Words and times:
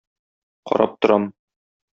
Карап 0.71 0.97
торам. 1.01 1.31